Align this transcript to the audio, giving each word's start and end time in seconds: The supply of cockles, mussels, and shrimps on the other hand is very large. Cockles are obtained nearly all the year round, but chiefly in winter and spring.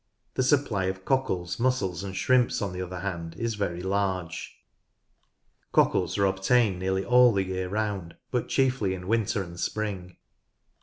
The 0.33 0.41
supply 0.41 0.85
of 0.85 1.05
cockles, 1.05 1.59
mussels, 1.59 2.03
and 2.03 2.15
shrimps 2.17 2.59
on 2.59 2.73
the 2.73 2.81
other 2.81 3.01
hand 3.01 3.35
is 3.37 3.53
very 3.53 3.83
large. 3.83 4.55
Cockles 5.73 6.17
are 6.17 6.25
obtained 6.25 6.79
nearly 6.79 7.05
all 7.05 7.31
the 7.31 7.43
year 7.43 7.69
round, 7.69 8.15
but 8.31 8.49
chiefly 8.49 8.95
in 8.95 9.07
winter 9.07 9.43
and 9.43 9.59
spring. 9.59 10.17